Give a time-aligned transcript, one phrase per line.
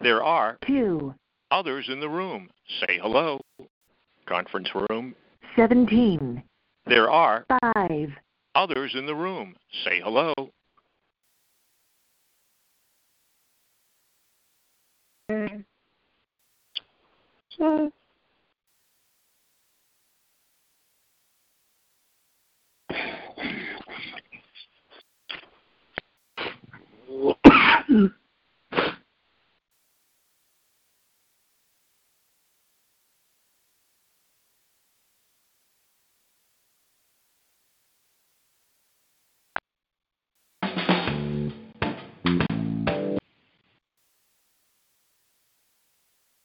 [0.00, 1.14] There are two,
[1.50, 2.48] others in the room.
[2.80, 3.40] Say hello.
[4.26, 5.14] Conference room.
[5.56, 6.42] 17,
[6.86, 8.10] There are 5,
[8.54, 9.54] others in the room.
[9.84, 10.34] Say hello.
[15.30, 15.46] Uh,
[17.62, 17.88] uh,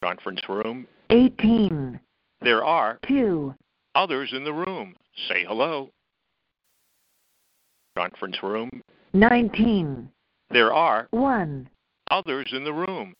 [0.03, 0.85] Conference room.
[1.09, 1.99] 18,
[2.41, 3.53] There are 2,
[3.95, 4.95] others in the room.
[5.29, 5.91] Say hello.
[7.97, 8.69] Conference room.
[9.13, 10.09] 19,
[10.49, 11.69] There are 1,
[12.09, 13.13] others in the room.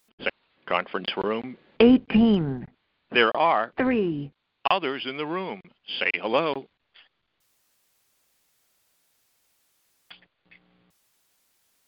[0.66, 1.56] Conference room.
[1.80, 2.66] 18,
[3.12, 4.32] There are 3,
[4.72, 5.62] others in the room.
[6.00, 6.66] Say hello.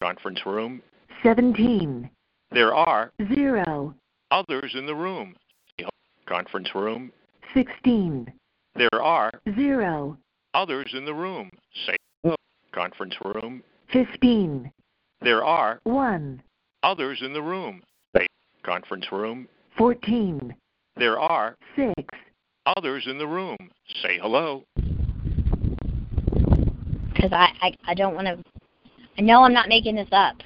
[0.00, 0.80] Conference room.
[1.24, 2.08] 17,
[2.52, 3.94] There are 0,
[4.30, 5.34] others in the room.
[6.26, 7.10] Conference room.
[7.54, 8.32] 16,
[8.76, 10.16] There are 0,
[10.54, 11.50] others in the room.
[11.86, 11.96] Say.
[12.76, 13.62] Conference room.
[13.94, 14.70] 15,
[15.22, 16.42] There are 1,
[16.82, 17.80] others in the room.
[18.14, 18.26] Say
[18.64, 19.48] conference room.
[19.78, 20.54] 14,
[20.98, 21.94] There are 6,
[22.76, 23.56] others in the room.
[24.02, 24.64] Say hello.
[27.14, 28.38] Because I, I, I don't want to.
[29.16, 30.36] I know I'm not making this up.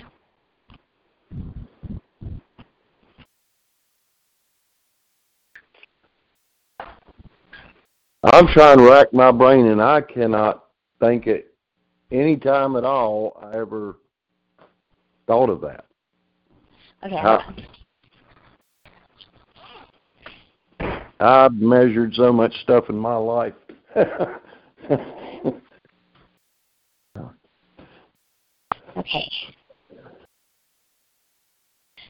[8.22, 10.66] I'm trying to rack my brain, and I cannot
[11.00, 11.49] think at
[12.10, 13.96] any time at all I ever
[15.26, 15.84] thought of that.
[17.04, 17.16] Okay.
[17.16, 17.40] Uh,
[21.20, 23.54] I've measured so much stuff in my life.
[28.96, 29.30] Okay.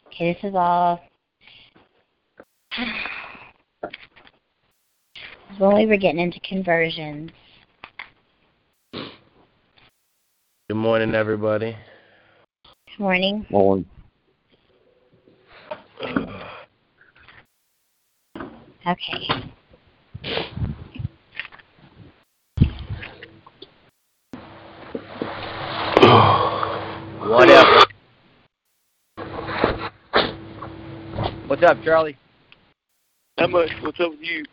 [0.09, 1.00] Okay, this is all.
[5.59, 7.31] when we were getting into conversions.
[10.70, 11.76] Good morning, everybody.
[12.86, 13.44] Good morning.
[13.50, 13.84] Morning.
[18.86, 19.26] Okay.
[27.19, 27.84] Whatever.
[31.48, 32.16] What's up, Charlie?
[33.38, 33.70] How much?
[33.82, 34.44] What's up with you?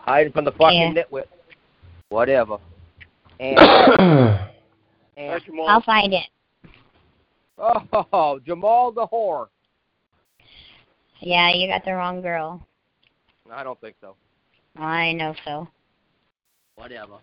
[0.00, 1.04] Hiding from the fucking Yeah.
[1.04, 1.26] nitwit.
[2.08, 2.58] Whatever.
[3.42, 3.58] And,
[5.16, 5.44] and That's.
[5.66, 6.26] I'll find it.
[7.58, 9.48] oh, Jamal the whore.
[11.18, 12.64] Yeah, you got the wrong girl.
[13.50, 14.14] I don't think so.
[14.76, 15.66] I know so.
[16.76, 17.14] Whatever.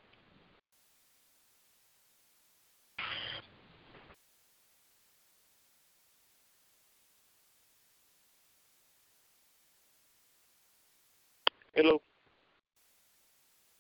[11.74, 12.02] Hello.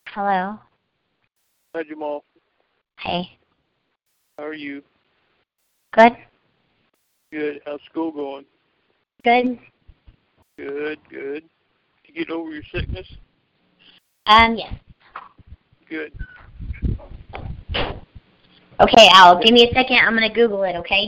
[0.07, 0.59] Hello.
[1.75, 2.23] Hi, Jamal.
[3.03, 3.37] Hey.
[4.37, 4.83] How are you?
[5.93, 6.11] Good.
[7.31, 7.61] Good.
[7.65, 8.45] How's school going?
[9.23, 9.57] Good.
[10.57, 11.43] Good, good.
[12.05, 13.07] Did you get over your sickness?
[14.25, 14.55] Um.
[14.55, 14.73] Yes.
[15.87, 16.13] Good.
[18.81, 19.41] Okay, Al.
[19.41, 19.99] Give me a second.
[19.99, 20.75] I'm gonna Google it.
[20.75, 21.07] Okay.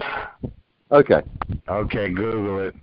[0.92, 1.22] Okay.
[1.68, 2.76] Okay, Google it.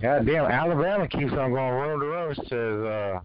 [0.00, 2.36] God damn, Alabama keeps on going road to road.
[2.36, 3.20] Says uh,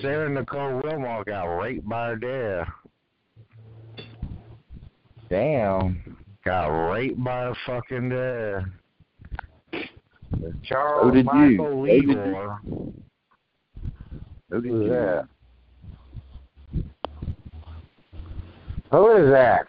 [0.00, 2.66] Sarah Nicole Wilmore got raped by her dad.
[5.30, 8.64] Damn, got raped by her fucking dad.
[10.64, 11.24] Charles So did.
[11.26, 12.12] Michael So you.
[12.12, 12.54] Leroy.
[14.50, 14.88] Who did Who's you?
[14.90, 15.28] that?
[18.90, 19.66] Who is that?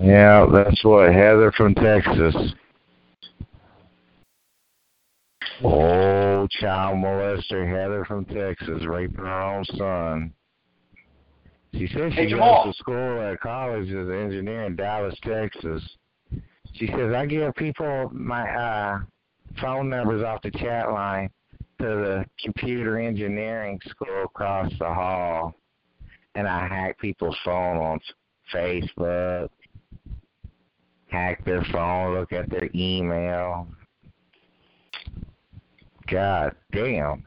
[0.00, 2.34] Yeah, that's what Heather from Texas.
[5.62, 10.32] Oh, child molester Heather from Texas raping her own son.
[11.72, 15.82] She says she Hey, goes to school at college as an engineer in Dallas, Texas.
[16.74, 19.00] She says I give people my uh
[19.60, 21.28] phone numbers off the chat line
[21.80, 25.54] to the computer engineering school across the hall,
[26.36, 28.00] and I hack people's phone on
[28.52, 29.48] Facebook,
[31.08, 33.66] hack their phone, look at their email.
[36.10, 37.24] God damn.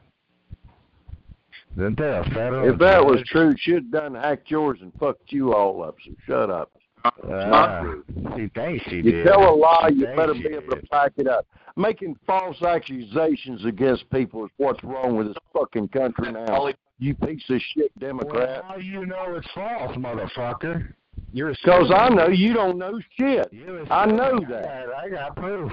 [1.76, 5.32] Isn't there a federal If that was true, she'd have done hacked yours and fucked
[5.32, 5.96] you all up.
[6.04, 6.70] So shut up.
[7.04, 7.94] Uh,
[8.36, 9.26] she thinks she You did.
[9.26, 10.90] tell a lie, She you better be able to did.
[10.90, 11.46] back it up.
[11.76, 16.68] Making false accusations against people is what's wrong with this fucking country now.
[16.98, 18.62] You piece of shit Democrat.
[18.62, 20.92] Well, how you know it's false, motherfucker?
[21.32, 23.48] You're Because I know you don't know shit.
[23.90, 24.86] I know I that.
[24.86, 25.72] got, I got proof.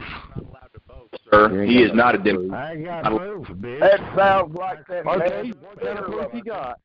[1.31, 2.71] Sir, he is not a Democrat.
[2.71, 3.79] I got proof, bitch.
[3.79, 5.53] That sounds like that Okay, man.
[5.61, 6.79] what kind of proof you got?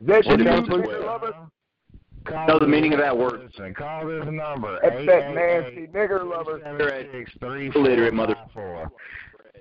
[0.00, 1.06] That's What you, do you nigger mean?
[1.06, 1.32] lover.
[2.24, 3.40] Call Know the meaning of that word.
[3.50, 4.78] Listen, call this number.
[4.82, 6.60] That's that nasty nigger lover.
[7.74, 8.34] Illiterate mother-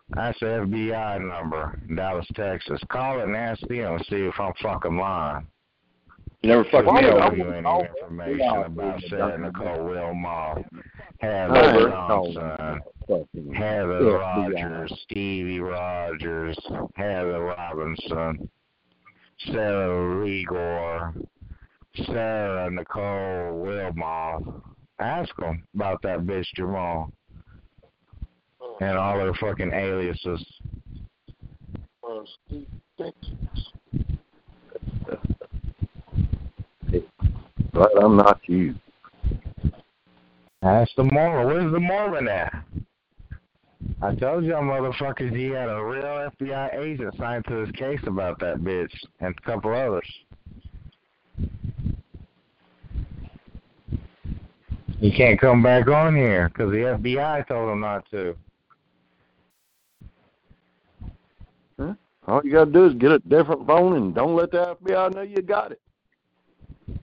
[0.09, 2.79] That's the FBI number, Dallas, Texas.
[2.89, 5.47] Call it and ask them and see if I'm fucking lying.
[6.45, 7.35] You never fucked Why me over.
[7.35, 10.63] you any oh, information about Sarah Nicole Wilmore,
[11.17, 11.89] Heather Over.
[11.89, 12.77] Johnson, uh,
[13.55, 14.53] Heather FBI.
[14.53, 16.55] Rogers, Stevie Rogers,
[16.93, 18.47] Heather Robinson,
[19.47, 21.15] Sarah Rigor,
[22.05, 24.61] Sarah Nicole Wilmore.
[24.99, 27.11] Ask them about that bitch Jamal
[28.81, 30.45] and all her fucking aliases.
[37.75, 38.73] But I'm not you.
[40.61, 41.45] Ask the Mormon.
[41.45, 42.63] Where's the Mormon at?
[44.01, 48.39] I told y'all motherfuckers he had a real FBI agent signed to his case about
[48.39, 50.09] that bitch and a couple others.
[54.99, 58.37] He can't come back on here because the FBI told him not to.
[62.27, 65.21] All you gotta do is get a different phone and don't let the FBI know
[65.21, 65.81] you got it.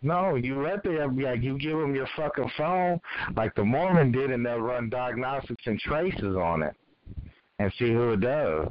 [0.02, 3.00] No, you let the FBI, you give them your fucking phone
[3.36, 6.74] like the Mormon did, and they'll run diagnostics and traces on it
[7.58, 8.68] and see who it does.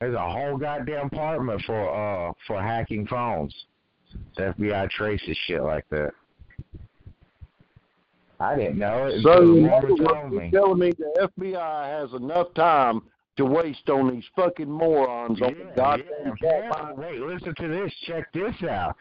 [0.00, 3.54] There's a whole goddamn department for uh for hacking phones.
[4.36, 6.10] The FBI traces shit like that.
[8.38, 10.50] I didn't know it So until the in other Mormon words, told you're me.
[10.50, 13.02] telling me the FBI has enough time
[13.38, 16.92] to waste on these fucking morons on the Yeah, goddamn yeah, yeah.
[16.92, 17.92] Wait, listen to this.
[18.06, 18.96] Check this out.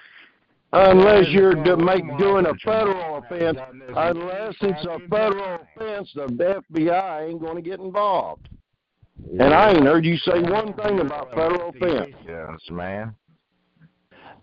[0.77, 3.57] Unless you're to make doing a federal offense,
[3.95, 8.50] unless it's a federal offense, the FBI ain't going to get involved.
[9.39, 12.13] And I ain't heard you say one thing about federal offense.
[12.27, 13.16] Yes, man.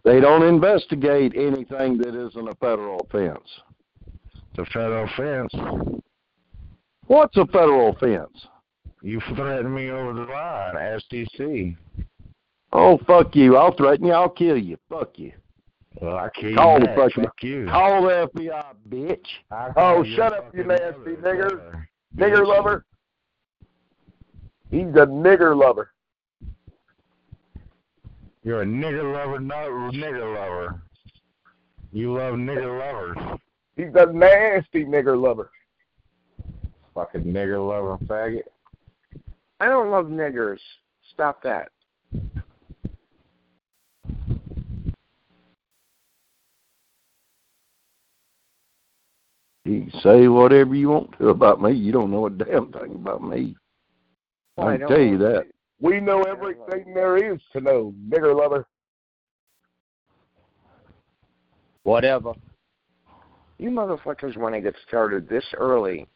[0.05, 3.47] They don't investigate anything that isn't a federal offense.
[4.55, 5.53] It's a federal offense.
[7.09, 8.47] What's a federal offense?
[9.03, 10.77] You threatened me over the line,
[11.13, 11.77] SDC.
[12.73, 13.59] Oh, fuck you.
[13.59, 14.15] I'll threaten you.
[14.15, 14.79] I'll kill you.
[14.89, 15.33] Fuck you.
[16.01, 17.67] Well, I you Call the fucking- Fuck you.
[17.67, 19.27] Call the FBI, bitch.
[19.77, 21.87] Oh, shut up, you nasty nigger.
[22.17, 22.85] Nigger lover.
[24.71, 25.93] He's a nigger lover.
[28.43, 30.83] You're a nigger lover, not a nigger lover.
[31.93, 33.39] You love nigger lovers.
[33.77, 35.51] He's a nasty nigger lover.
[36.95, 38.43] Fucking nigger lover faggot.
[39.61, 40.59] I don't love niggers.
[41.13, 41.71] Stop that.
[50.03, 51.73] Say whatever you want to about me.
[51.73, 53.57] You don't know a damn thing about me.
[54.57, 55.47] Well, I I can tell you love that.
[55.81, 58.67] We know everything there is to know, nigger lover.
[61.83, 62.35] Whatever.
[63.59, 66.07] You motherfuckers want to get started this early.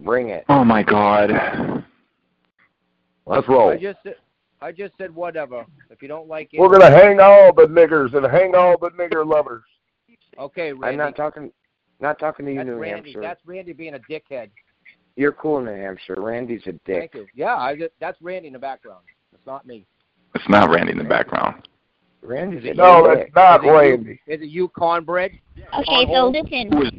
[0.00, 0.44] Bring it.
[0.48, 1.30] Oh my God.
[3.26, 3.70] Let's roll.
[3.70, 4.16] I just said,
[4.60, 5.64] I just said whatever.
[5.90, 8.90] If you don't like it, We're gonna hang all the niggers and hang all the
[8.90, 9.64] nigger lovers.
[10.38, 10.88] okay, Randy.
[10.88, 11.52] I'm not talking
[12.02, 13.12] not talking to you, that's New Randy.
[13.12, 13.20] Hampshire.
[13.22, 14.50] That's Randy being a dickhead.
[15.16, 16.16] You're cool, New Hampshire.
[16.18, 16.82] Randy's a dick.
[16.86, 17.26] Thank you.
[17.34, 19.04] Yeah, I just, that's Randy in the background.
[19.32, 19.86] It's not me.
[20.34, 21.68] It's not Randy in the background.
[22.22, 23.32] Randy's a No, dick.
[23.34, 24.20] that's not Is it you- Randy.
[24.26, 25.32] Is it you, cornbread?
[25.58, 26.72] Okay, so listen.
[26.72, 26.90] Who is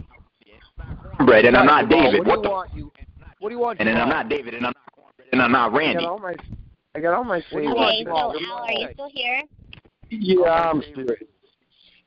[1.26, 1.46] Brett?
[1.46, 2.26] And I'm not David.
[2.26, 2.48] What What do the?
[2.48, 2.74] you want?
[2.76, 2.92] You.
[3.40, 3.80] What do you want?
[3.80, 4.54] And then I'm not David.
[4.54, 5.28] And I'm not Cornbread.
[5.32, 6.04] And I'm not I Randy.
[6.04, 6.34] got all my
[6.96, 8.10] I got all my What do you favorites.
[8.10, 9.44] want, Okay, so Al, are you still here?
[10.10, 11.06] Yeah, I'm still.
[11.08, 11.18] here.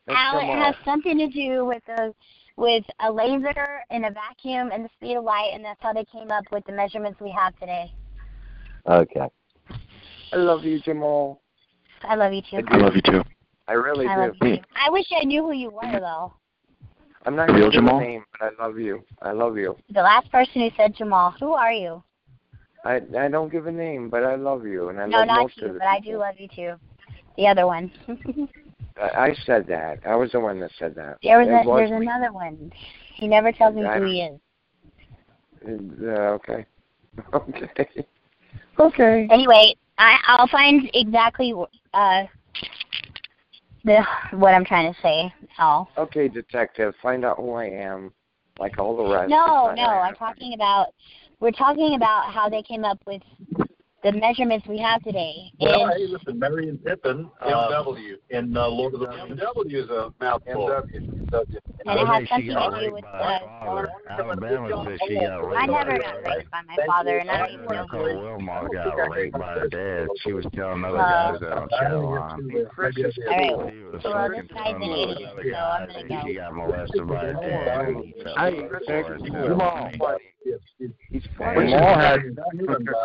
[0.09, 2.15] Al, it has something to do with the
[2.57, 6.05] with a laser and a vacuum and the speed of light, and that's how they
[6.05, 7.93] came up with the measurements we have today.
[8.89, 9.29] Okay.
[10.33, 11.41] I love you, Jamal.
[12.03, 12.61] I love you too.
[12.69, 13.23] I love you too.
[13.69, 14.21] I really I do.
[14.23, 14.59] love you.
[14.77, 16.35] I wish I knew who you were though.
[17.25, 18.01] I'm not Real gonna give a Jamal?
[18.01, 19.03] name, but I love you.
[19.23, 19.77] I love you.
[19.91, 22.03] The last person who said Jamal, who are you?
[22.85, 25.43] I I don't give a name, but I love you, and I no, love not
[25.43, 26.75] most you, of you, but I do love you too.
[27.37, 27.91] The other one.
[29.01, 30.01] I, I said that.
[30.07, 31.19] I was the one that said that.
[31.23, 32.07] there was, It a, there's me.
[32.07, 32.73] another one.
[33.15, 34.41] He never tells me I who he is.
[36.03, 36.67] Uh, okay.
[37.33, 38.07] Okay.
[38.79, 39.27] Okay.
[39.31, 41.55] Anyway, I I'll find exactly
[41.95, 42.25] uh
[43.85, 45.33] the what I'm trying to say.
[45.59, 45.89] Al.
[45.97, 46.95] Okay, detective.
[47.03, 48.13] Find out who I am,
[48.59, 49.31] like all the rest.
[49.31, 50.89] No, no, I'm talking about
[51.41, 53.23] we're talking about how they came up with
[54.07, 55.51] the measurements we have today.
[55.59, 58.15] Well, And hey, listen, Marion Pippin, MW.
[58.15, 59.41] uh, in uh, Lord of the Rings.
[59.41, 60.69] MW is a mouthful.
[60.69, 60.85] MW.
[60.95, 63.89] and it has something to do with the her.
[64.09, 65.61] Alabama says she got raped.
[65.61, 68.73] I never got raped by my father and I don't even know Nicole who Wilmot
[68.73, 70.09] got raped by her dad.
[70.23, 72.67] She was telling other guys that on chat line.
[72.69, 73.51] Chris is All right.
[73.51, 73.71] cool.
[73.71, 76.23] She was Well, this guy's an idiot, so I'm gonna that go.
[76.29, 77.89] she got molested by her dad.
[77.89, 79.49] and he felt Hey, sorry for herself.
[79.49, 79.91] Jamal.
[81.11, 81.23] He's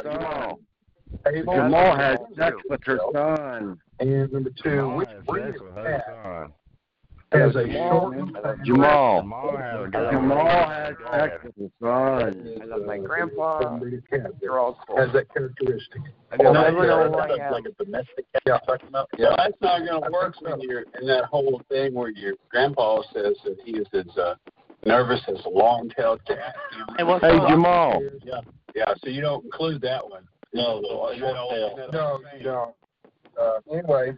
[0.03, 0.59] Jamal
[1.25, 1.55] had Jamal.
[1.55, 3.79] Jamal had sex with her son.
[3.99, 6.05] And number two, Jamal which had breed is with her that?
[6.23, 6.53] son.
[7.33, 8.13] Has a short
[8.65, 9.21] Jamal.
[9.21, 12.59] Jamal had a girl Jamal raped had sex with his son.
[12.61, 13.79] I love my grandpa.
[14.41, 14.97] They're all cool.
[14.97, 16.01] Has that characteristic.
[16.37, 17.51] You'll Well, that's, know uh, who I that's am.
[17.53, 19.07] like a domestic cat you're talking about.
[19.17, 23.01] Yeah, that's not going to work when you're in that whole thing where your grandpa
[23.13, 24.35] says that he is as uh,
[24.85, 26.53] nervous as a long-tailed cat.
[26.97, 27.05] Hey,
[27.47, 28.01] Jamal.
[28.25, 28.41] Yeah,
[28.75, 28.93] yeah.
[29.01, 30.27] So you don't include that one.
[30.53, 31.11] No, no,
[31.91, 32.75] no, you don't.
[33.39, 34.17] Uh, anyway,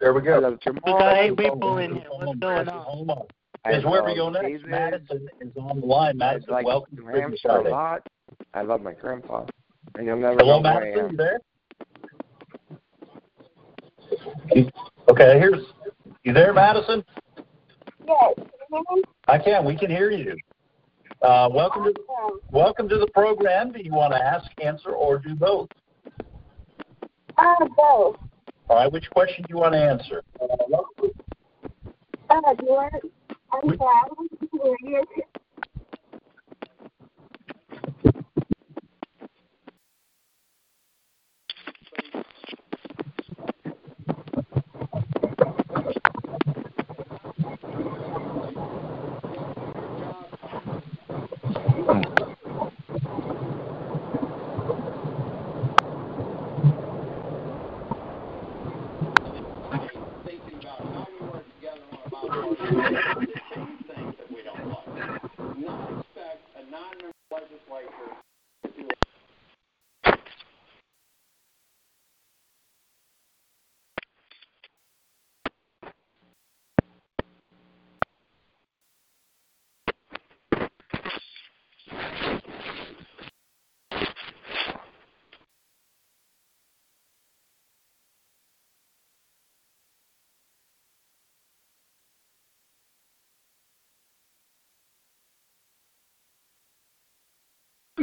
[0.00, 0.38] there we go.
[0.38, 0.80] love Jamal.
[0.84, 2.06] We got eight people in here.
[2.10, 2.82] What's going on?
[2.84, 3.26] Hold on.
[3.64, 4.46] I Is where we love go next.
[4.46, 4.68] David.
[4.68, 6.18] Madison is on the line.
[6.18, 8.06] Madison, like welcome to the Hampshire a lot.
[8.54, 9.44] I love my grandpa.
[9.96, 11.06] And you'll never Hello, know who I Madison.
[11.10, 11.16] am.
[11.16, 11.40] There?
[15.08, 15.64] Okay, here's.
[16.24, 17.04] You there, Madison?
[18.06, 18.34] Yes.
[19.28, 19.64] I can.
[19.64, 20.36] We can hear you.
[21.26, 21.92] Uh, welcome to
[22.52, 23.72] welcome to the program.
[23.72, 25.68] Do you want to ask, answer, or do both?
[27.36, 28.16] Uh, both.
[28.68, 28.92] All right.
[28.92, 30.22] Which question do you want to answer?
[30.40, 30.46] Uh,
[32.30, 32.94] do you want,
[33.52, 34.06] I'm sorry.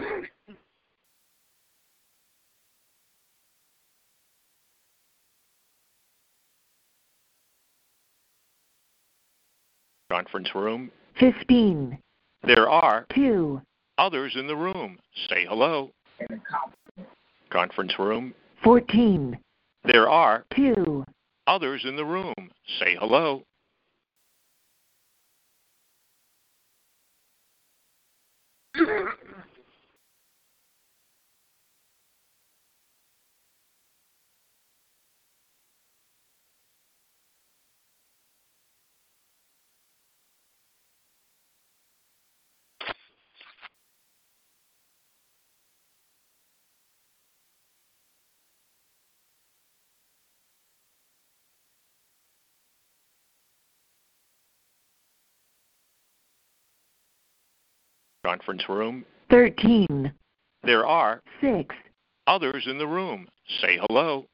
[10.12, 10.92] Conference room.
[11.20, 11.98] 15,
[12.44, 13.62] There are 2,
[13.98, 15.00] others in the room.
[15.30, 15.92] Say hello.
[17.50, 18.34] Conference room.
[18.64, 19.38] 14,
[19.86, 21.04] There are 2,
[21.48, 22.34] others in the room.
[22.80, 23.44] Say hello.
[58.26, 59.04] Conference room.
[59.30, 60.14] 13,
[60.64, 61.76] There are 6,
[62.28, 63.28] others in the room.
[63.60, 64.26] Say hello.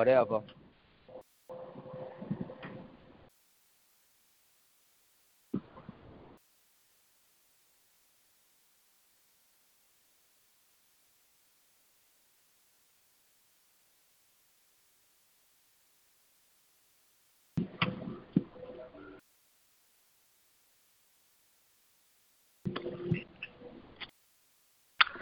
[0.00, 0.40] Whatever.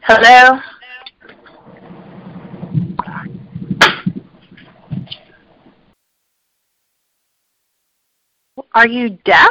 [0.05, 0.61] Hello?
[8.79, 9.51] Are you deaf?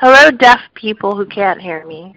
[0.00, 2.16] Hello, deaf people who can't hear me.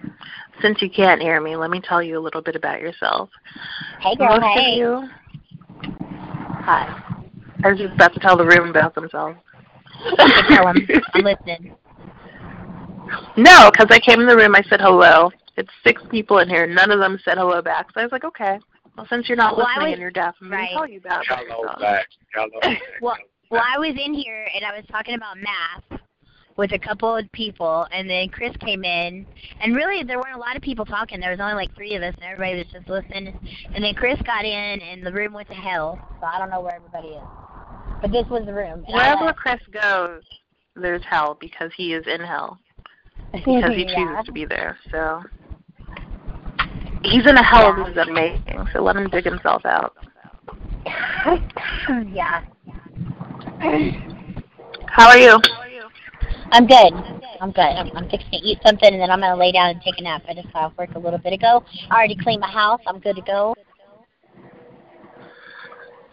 [0.61, 3.29] Since you can't hear me, let me tell you a little bit about yourself.
[3.99, 4.39] Hey, girl.
[4.39, 4.71] Most hey.
[4.71, 5.09] of you.
[6.63, 7.03] Hi.
[7.65, 9.37] I was just about to tell the room about themselves.
[10.13, 10.77] Okay, tell 'em.
[11.15, 11.75] I'm listening.
[13.35, 15.31] No, because I came in the room, I said hello.
[15.57, 16.65] It's six people in here.
[16.65, 17.87] None of them said hello back.
[17.93, 18.57] So I was like, okay.
[18.95, 20.59] Well, since you're not Well, listening was- and you're deaf, I'm right.
[20.59, 21.79] going to tell you about Hello yourself.
[21.81, 22.07] back.
[22.33, 22.79] Hello back.
[23.01, 23.17] Well,
[23.49, 26.01] well, I was in here and I was talking about math
[26.55, 29.25] with a couple of people, and then Chris came in,
[29.61, 31.19] and really there weren't a lot of people talking.
[31.19, 33.33] There was only like three of us, and everybody was just listening.
[33.73, 35.97] And then Chris got in, and the room went to hell.
[36.19, 37.23] So I don't know where everybody is,
[38.01, 38.83] but this was the room.
[38.89, 39.33] I Wherever.
[39.33, 40.21] Chris goes,
[40.75, 42.59] there's hell because he is in hell.
[43.31, 43.95] Because he Yeah.
[43.95, 44.77] chooses to be there.
[44.91, 45.23] So
[47.03, 49.95] he's in a hell of his making, so let him dig himself out.
[52.07, 52.41] yeah.
[53.59, 55.37] How are you?
[56.51, 56.93] I'm good.
[57.41, 57.61] I'm good.
[57.61, 60.01] I'm, I'm fixing to eat something, and then I'm gonna lay down and take a
[60.01, 60.23] nap.
[60.29, 61.63] I just got off work a little bit ago.
[61.89, 62.79] I already cleaned my house.
[62.87, 63.53] I'm good to go.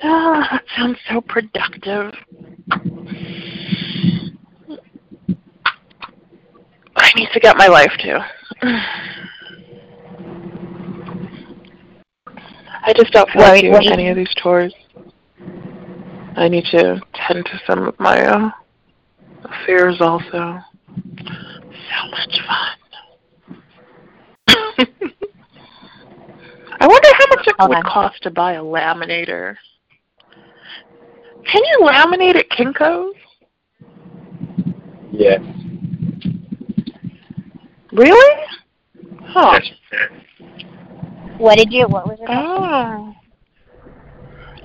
[0.03, 2.12] Oh, that sounds so productive.
[6.97, 8.18] I need to get my life too.
[12.83, 14.75] I just don't feel like doing what do you- any of these chores.
[16.37, 18.51] I need to tend to some of my uh,
[19.44, 20.61] affairs also.
[20.94, 22.77] So much fun.
[26.79, 27.83] I wonder how much it Hold would on.
[27.85, 29.57] cost to buy a laminator.
[31.51, 33.16] Can you laminate at Kinko's?
[35.12, 35.40] Yes.
[37.92, 38.42] Really?
[39.22, 39.59] Huh.
[41.38, 41.87] What did you?
[41.87, 42.29] What was it?
[42.29, 43.14] Oh.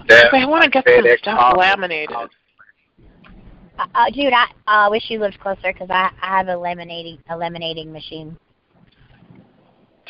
[0.07, 2.15] That, I want to get some stuff laminated.
[2.15, 7.19] Uh, uh, dude, I uh, wish you lived closer because I I have a laminating
[7.29, 8.37] a laminating machine.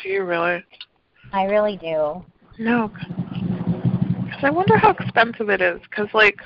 [0.02, 0.64] Do you really?
[1.32, 2.24] I really do.
[2.58, 2.88] No.
[2.88, 5.80] Because I wonder how expensive it is.
[5.88, 6.38] Because, like,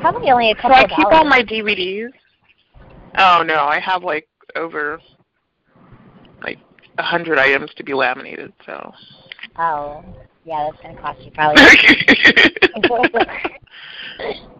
[0.00, 0.70] Probably only a couple.
[0.70, 1.14] so I of keep dollars.
[1.18, 2.08] all my DVDs.
[3.18, 3.64] Oh, no.
[3.64, 5.00] I have, like, over,
[6.42, 6.58] like,
[6.98, 8.92] a hundred items to be laminated, so.
[9.56, 10.04] Oh,
[10.44, 11.62] yeah, that's gonna cost you probably.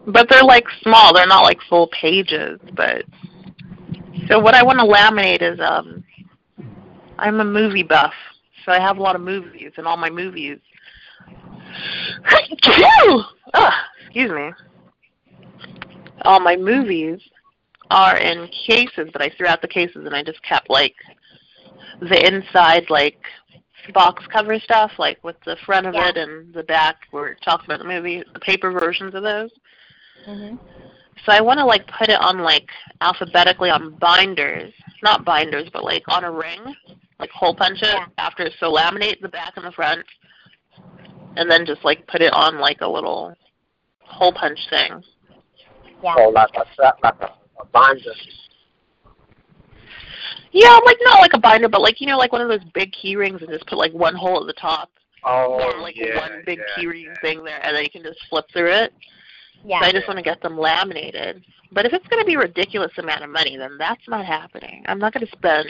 [0.06, 1.14] but they're, like, small.
[1.14, 2.60] They're not, like, full pages.
[2.74, 3.04] But,
[4.28, 6.04] so what I want to laminate is, um,
[7.18, 8.14] I'm a movie buff.
[8.64, 10.58] So I have a lot of movies, and all my movies.
[13.54, 14.52] Ugh, excuse me.
[16.22, 17.20] All my movies
[17.90, 20.94] are in cases, but I threw out the cases and I just kept like
[22.00, 23.18] the inside like
[23.92, 26.08] box cover stuff, like with the front of Yeah.
[26.08, 29.50] it and the back where it talks about the movie, the paper versions of those.
[30.24, 30.56] hmm
[31.24, 32.68] So I want to like put it on like
[33.00, 34.72] alphabetically on binders,
[35.02, 36.74] not binders, but like on a ring,
[37.18, 40.04] like hole punch it after so laminate the back and the front,
[41.36, 43.34] and then just like put it on like a little
[44.00, 45.02] hole punch thing.
[46.02, 46.14] Yeah.
[46.16, 48.12] Oh, like a like a, a binder.
[50.52, 52.92] Yeah, like not like a binder, but like you know, like one of those big
[52.92, 54.90] key rings, and just put like one hole at the top,
[55.24, 58.02] Oh, or like yeah, one big yeah, key ring thing there, and then you can
[58.02, 58.92] just flip through it.
[59.64, 59.80] Yeah.
[59.80, 61.44] So I just want to get them laminated.
[61.72, 64.84] But if it's going to be a ridiculous amount of money, then that's not happening.
[64.86, 65.68] I'm not going to spend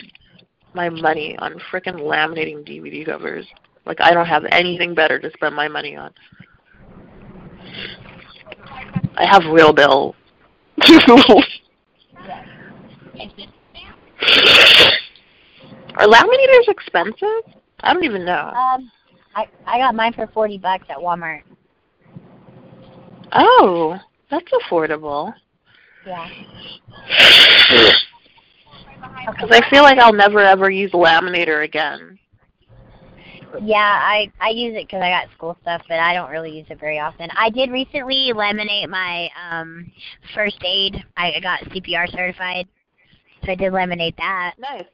[0.75, 3.47] my money on frickin' laminating DVD covers.
[3.87, 6.13] Like I don't have anything better to spend my money on.
[9.17, 10.15] I have real bills.
[15.97, 17.55] Are laminators expensive?
[17.81, 18.53] I don't even know.
[18.55, 18.91] Um,
[19.35, 21.43] I I got mine for forty bucks at Walmart.
[23.33, 23.99] Oh,
[24.31, 25.33] that's affordable.
[26.07, 26.29] Yeah.
[29.27, 32.19] Because I feel like I'll never ever use a laminator again.
[33.63, 36.67] Yeah, I I use it because I got school stuff, but I don't really use
[36.71, 37.29] it very often.
[37.37, 39.91] I did recently laminate my um
[40.35, 41.03] first aid.
[41.17, 42.67] I I got CPR certified,
[43.45, 44.55] so I did laminate that.
[44.59, 44.85] Nice.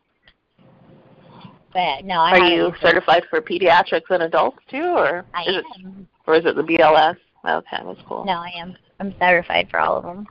[1.72, 5.64] But no, I Are you certified for pediatrics and adults too, or I is it,
[5.84, 6.08] am.
[6.26, 7.16] or is it the BLS?
[7.46, 8.24] Okay, that's cool.
[8.24, 8.76] No, I am.
[9.00, 10.26] I'm certified for all of them.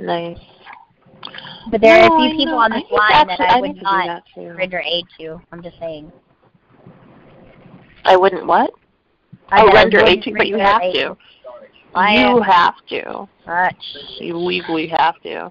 [0.00, 0.38] Nice.
[1.70, 3.80] But there are a few people on this line that I I would need to
[3.80, 4.54] do not too.
[4.56, 5.40] render aid to.
[5.52, 6.10] I'm just saying.
[8.04, 8.70] I wouldn't what?
[9.50, 10.94] I oh, render aid to, but you have aid.
[10.94, 11.16] to.
[11.94, 13.28] I you have to.
[13.46, 13.70] Uh,
[14.18, 15.50] You legally have to.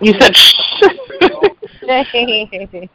[0.00, 0.54] You said shh.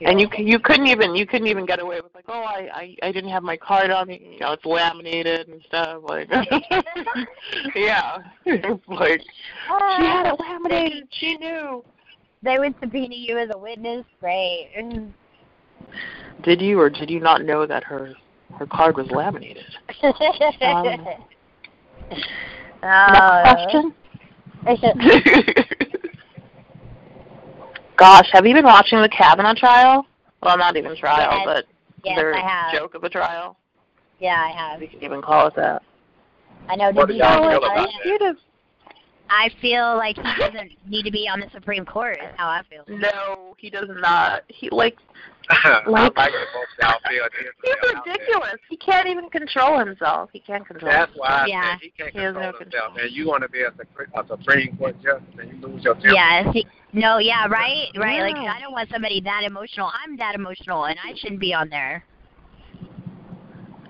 [0.06, 2.96] and you you couldn't even you couldn't even get away with like oh I I
[3.08, 6.30] I didn't have my card on me you know it's laminated and stuff like
[7.76, 9.22] yeah it's like
[9.98, 11.84] she had it laminated she knew
[12.44, 14.06] They would subpoena you as a witness.
[14.20, 14.70] Great.
[16.44, 18.14] did you or did you not know that her
[18.58, 19.66] her card was laminated
[20.04, 20.98] um,
[22.84, 23.42] Oh.
[23.44, 23.94] next question
[27.98, 30.06] gosh have you been watching the Kavanaugh trial
[30.42, 31.46] well not even trial Yes.
[31.46, 31.66] but
[32.04, 32.74] Yes, their I have.
[32.74, 33.58] joke of a trial
[34.20, 34.80] Yeah, I have.
[34.80, 35.82] we can even call it that
[36.70, 36.92] I know.
[36.92, 37.90] Did do you y'all know feel what about
[39.30, 42.18] I- feel like he doesn't need to be on the Supreme Court.
[42.22, 42.84] Is how I feel.
[42.88, 44.98] no he does not he like
[45.88, 47.24] Like- like it both y'all feel
[47.64, 48.56] He's ridiculous.
[48.70, 50.30] He can't even control himself.
[50.34, 51.30] He can't control That's himself.
[51.30, 51.72] why I Yeah.
[51.72, 52.94] said he can't He has control no himself.
[53.00, 55.94] And you want to be a, Supreme- a Supreme Court justice and you lose your
[55.96, 56.10] temper.
[56.14, 56.52] Yeah.
[56.52, 57.18] he- No.
[57.20, 57.48] Yeah.
[57.48, 57.88] Right.
[57.98, 58.22] Right.
[58.22, 59.90] Like I don't want somebody that emotional.
[60.04, 62.04] I'm that emotional, and I shouldn't be on there.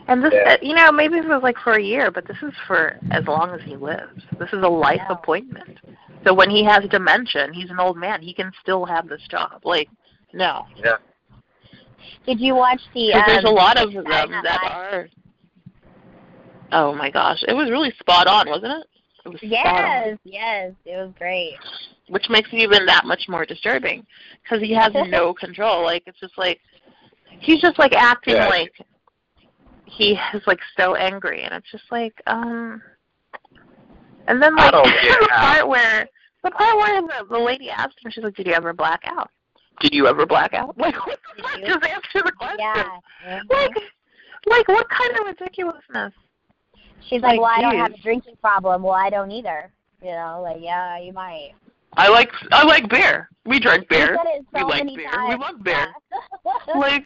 [0.08, 0.54] And this, Yeah.
[0.54, 3.26] uh, you know, maybe it was like for a year, but this is for as
[3.28, 4.24] long as he lives.
[4.40, 5.12] This is a life Yeah.
[5.14, 5.80] appointment.
[6.26, 9.22] So when he has dementia, and he's an old man, he can still have this
[9.30, 9.62] job.
[9.66, 9.90] Like,
[10.34, 10.98] no, Yeah.
[12.26, 13.08] Did you watch the?
[13.08, 14.72] because there's a um, lot of them that Live?
[14.72, 15.10] are.
[16.72, 18.88] Oh my gosh, it was really spot on, wasn't it?
[19.26, 20.08] It was spot on.
[20.08, 20.18] Yes.
[20.26, 20.74] Yes.
[20.86, 21.56] It was great.
[22.10, 24.06] which makes it even that much more disturbing
[24.44, 25.84] because he has no control.
[25.84, 26.60] Like it's just like
[27.40, 28.48] he's just like acting Yeah.
[28.48, 28.74] like
[29.88, 32.82] he is like so angry, and it's just like um.
[34.28, 36.08] And then like the part where
[36.44, 39.30] the part where the, the lady asked him, she's like, "Did you ever black out?
[39.80, 41.60] Did you ever black out?" Like what the fuck?
[41.62, 42.60] Just answer the question.
[42.60, 43.40] Yeah.
[43.42, 43.74] mhm.
[44.50, 46.14] Like, like what kind of ridiculousness?
[47.10, 48.84] She's like, like, well, I don't have a drinking problem.
[48.84, 49.72] Well, I don't either.
[50.02, 51.52] You know, like, yeah, you might.
[51.94, 53.30] I like I like beer.
[53.46, 54.12] We drink beer.
[54.12, 55.10] You said it so we like beer.
[55.10, 55.30] times.
[55.30, 55.88] We love beer.
[56.46, 56.78] Yeah.
[56.78, 57.04] like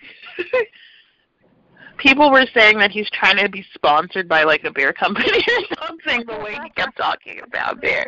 [1.97, 5.77] people were saying that he's trying to be sponsored by like a beer company or
[5.87, 8.05] something the way he kept talking about beer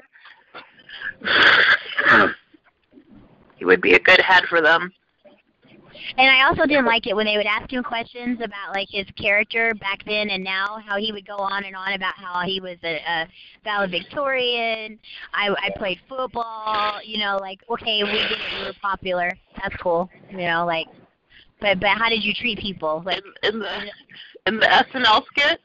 [3.55, 4.91] he would be a good head for them
[6.17, 9.05] And I also didn't like it when they would ask him questions about like his
[9.17, 12.59] character back then and now, how he would go on and on about how he
[12.59, 13.27] was a, a
[13.63, 14.99] valedictorian.
[15.33, 16.99] I I played football.
[17.03, 18.37] You know, like okay, we get it.
[18.59, 19.31] You were popular.
[19.61, 20.09] That's cool.
[20.29, 20.87] You know, like,
[21.62, 23.02] but but how did you treat people?
[23.04, 23.74] Like, in, in the
[24.48, 25.58] in the SNL skit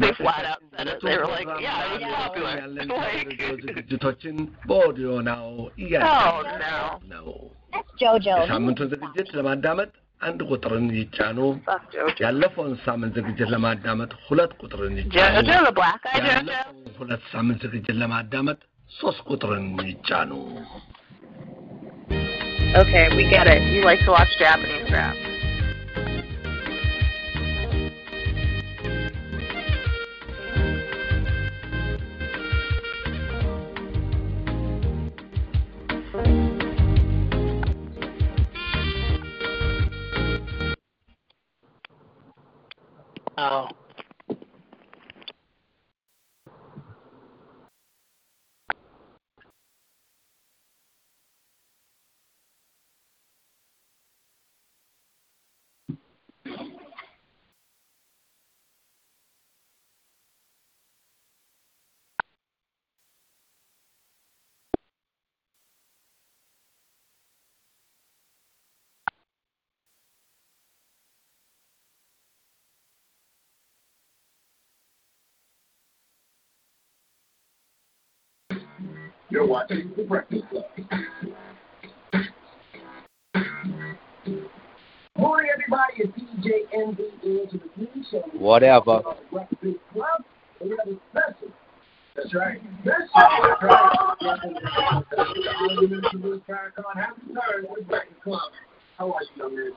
[0.00, 3.30] they flat out said it they were like yeah I was popular like
[3.68, 4.36] ዝግጅቶችን
[4.70, 5.44] በኦዲዮ ነው
[6.10, 6.74] oh no
[7.14, 7.28] ነው
[7.74, 8.36] that's JoJo.
[8.42, 9.90] የሳምንቱን ዝግጅት ለማዳመጥ
[10.20, 11.38] አንድ ቁጥርን ይጫኑ
[11.68, 12.16] Fuck Jojo.
[12.24, 17.62] ያለፈውን ሳምንት ዝግጅት ለማዳመጥ ሁለት ቁጥርን ይጫኑ Jojo the black guy Jojo ያለፈውን ሁለት ሳምንት
[17.66, 18.58] ዝግጅት ለማዳመጥ
[19.00, 20.30] ሶስት ቁጥርን ይጫኑ
[22.75, 25.15] okay we get it you like to watch Japanese rap
[43.37, 43.67] Oh.
[79.29, 80.65] You're watching The Breakfast Club.
[85.17, 85.93] Morning, everybody.
[85.97, 88.21] It's DJ Envy to the news show.
[88.33, 89.01] Whatever.
[89.31, 90.23] Breakfast Club.
[90.61, 91.53] We have a special.
[92.15, 92.61] That's right.
[92.81, 93.07] Special.
[93.13, 95.03] That's right.
[95.71, 96.95] Arguments of this Farrakhan.
[96.95, 98.41] Happy Thursday Breakfast Club.
[98.97, 99.71] How are you, young man?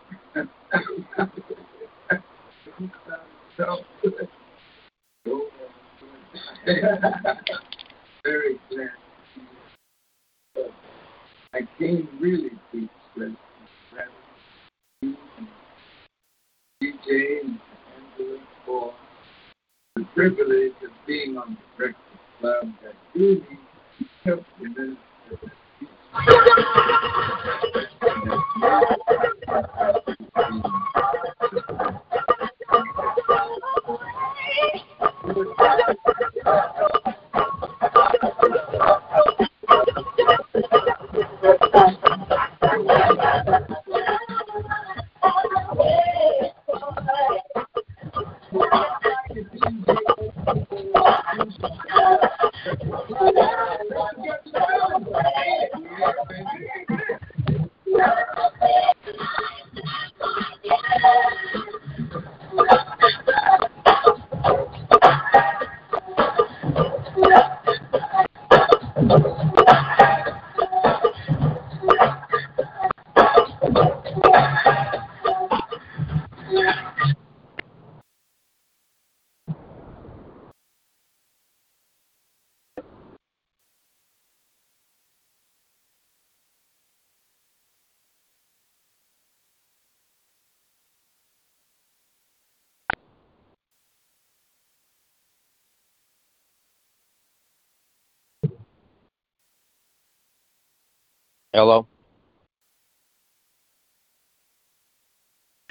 [101.58, 101.88] Hello?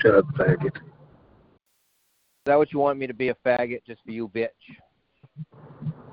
[0.02, 0.76] Shut up, faggot.
[0.76, 0.82] Is
[2.46, 4.50] that what you want me to be a faggot just for you, bitch?
[4.68, 4.76] Is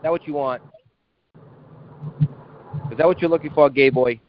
[0.05, 0.63] that what you want?
[2.93, 4.21] Is that what you're looking for, gay boy?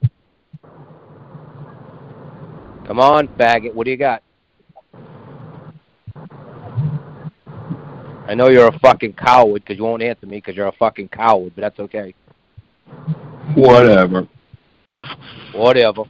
[2.87, 3.75] Come on, faggot.
[3.75, 4.23] What do you got?
[8.27, 11.09] I know you're a fucking coward because you won't answer me because you're a fucking
[11.09, 12.15] coward, but that's okay.
[13.53, 14.27] Whatever.
[15.55, 16.03] Whatever.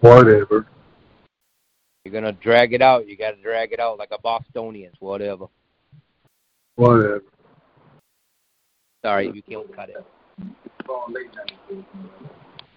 [0.00, 0.66] Whatever.
[2.04, 3.06] You're gonna drag it out.
[3.06, 4.90] You gotta drag it out like a Bostonian.
[4.98, 5.46] Whatever.
[6.74, 7.22] Whatever.
[9.04, 10.04] Sorry, you can't cut it.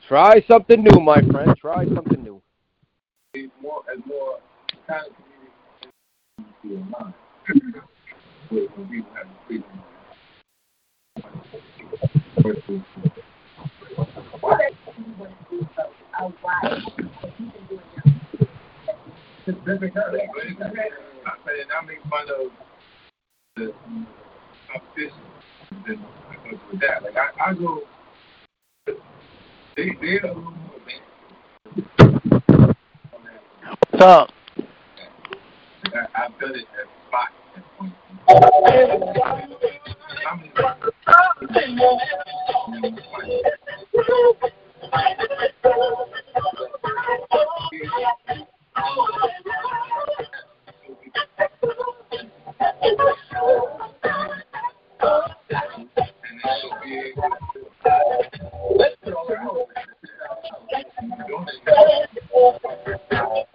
[0.08, 1.58] Try something new, my friend.
[1.58, 2.40] Try something new.
[3.62, 4.38] More and more
[4.88, 5.14] kind of
[6.62, 7.14] community mind.
[8.50, 9.66] When people have freedom.
[14.46, 14.62] I
[21.86, 22.52] make fun of
[23.56, 23.74] the
[24.72, 25.24] competition.
[25.88, 27.04] Then I go with that.
[27.04, 27.82] Like I, I go.
[29.76, 31.10] They they're a little more advanced.
[33.90, 34.30] What's up?
[36.16, 36.88] I've done it at.
[41.06, 41.26] How
[43.96, 44.34] many-
[62.32, 63.55] What's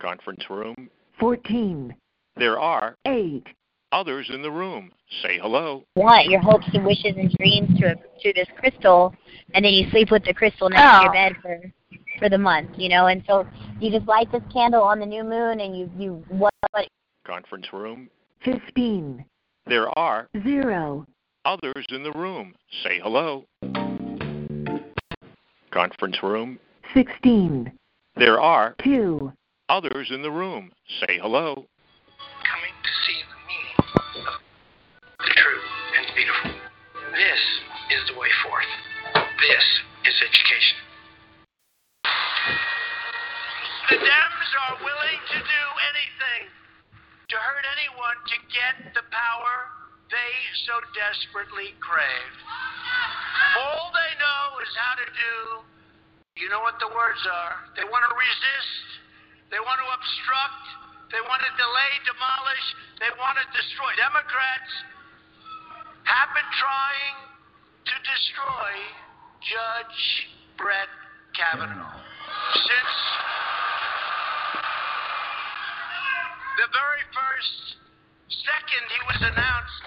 [0.00, 0.90] Conference room.
[1.18, 1.94] 14,
[2.36, 3.46] There are 8,
[3.92, 4.90] others in the room.
[5.22, 5.84] Say hello.
[5.96, 9.14] want your hopes and wishes and dreams to to this crystal,
[9.54, 11.12] and then you sleep with the crystal next to your ah.
[11.12, 11.60] bed for
[12.18, 13.06] for the month, you know.
[13.06, 13.46] And so
[13.80, 16.88] you just light this candle on the new moon, and you you what, what
[17.26, 18.08] Conference room.
[18.44, 19.24] 15,
[19.66, 21.06] There are 0,
[21.44, 22.54] others in the room.
[22.82, 23.44] Say hello.
[25.70, 26.58] Conference room.
[26.94, 27.70] 16,
[28.16, 29.32] There are 2,
[29.68, 30.72] others in the room.
[31.06, 31.54] Say hello.
[32.42, 34.40] coming to see the meaning of
[35.22, 35.62] the true
[35.96, 36.50] and beautiful.
[37.14, 37.42] This
[37.94, 38.72] is the way forth.
[39.14, 39.66] This
[40.10, 40.76] is education.
[43.94, 45.62] The Dems are willing to do
[45.94, 46.50] anything
[47.30, 49.54] to hurt anyone to get the power
[50.10, 50.34] they
[50.66, 52.34] so desperately crave.
[53.62, 55.34] All they know is how to do,
[56.42, 57.54] you know what the words are.
[57.78, 58.86] They want to resist,
[59.54, 60.66] they want to obstruct,
[61.14, 62.66] they want to delay, demolish,
[62.98, 63.90] they want to destroy.
[63.98, 64.72] Democrats
[66.06, 67.16] have been trying
[67.86, 68.70] to destroy
[69.46, 70.02] Judge
[70.58, 70.90] Brett
[71.38, 72.02] Kavanaugh
[72.66, 72.94] since
[76.58, 77.80] the very first
[78.30, 79.82] second he was announced.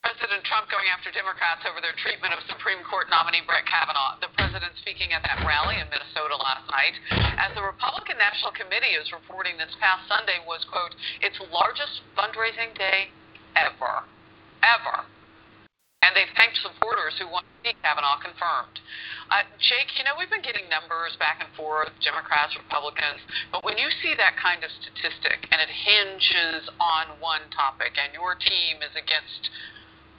[0.00, 4.16] President Trump going after Democrats over their treatment of Supreme Court nominee Brett Kavanaugh.
[4.22, 6.94] The president speaking at that rally in Minnesota last night,
[7.42, 12.70] as the Republican National Committee is reporting this past Sunday was, quote, its largest fundraising
[12.78, 13.10] day
[13.58, 14.06] ever.
[14.62, 15.04] Ever.
[16.06, 18.78] And they thanked supporters who want to Kavanaugh confirmed.
[19.26, 23.18] Uh, Jake, you know, we've been getting numbers back and forth, Democrats, Republicans,
[23.50, 28.14] but when you see that kind of statistic and it hinges on one topic and
[28.14, 29.50] your team is against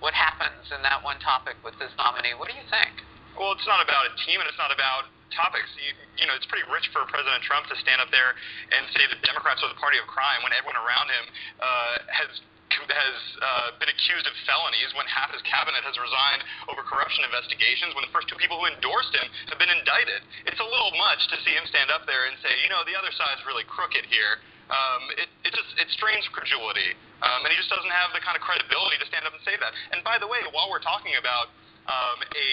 [0.04, 3.00] what happens in that one topic with this nominee, what do you think?
[3.40, 5.72] Well, it's not about a team and it's not about topics.
[5.80, 8.36] You, you know, it's pretty rich for President Trump to stand up there
[8.76, 11.26] and say the Democrats are the party of crime when everyone around him
[11.64, 12.30] uh, has
[12.72, 17.96] has uh, been accused of felonies when half his cabinet has resigned over corruption investigations
[17.96, 20.20] when the first two people who endorsed him have been indicted.
[20.44, 22.96] It's a little much to see him stand up there and say, you know, the
[22.96, 24.44] other side's really crooked here.
[24.68, 26.92] Um, it, it just it strains credulity,
[27.24, 29.56] um, and he just doesn't have the kind of credibility to stand up and say
[29.56, 29.72] that.
[29.96, 31.56] And by the way, while we're talking about
[31.88, 32.48] um, a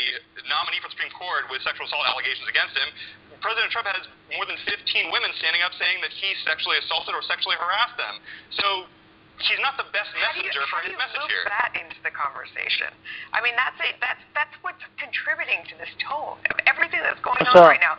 [0.46, 2.86] nominee for the Supreme Court with sexual assault allegations against him,
[3.42, 7.22] President Trump has more than 15 women standing up saying that he sexually assaulted or
[7.26, 8.22] sexually harassed them.
[8.62, 8.86] So
[9.42, 11.46] he's not the best messenger how do you, for his message move here.
[11.50, 12.90] that into the conversation?
[13.34, 17.40] I mean, that's a, that's that's what's contributing to this tone of everything that's going
[17.44, 17.98] on So- right now.